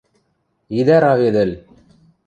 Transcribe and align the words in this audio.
Идӓ 0.79 0.97
раведӹл! 1.03 1.51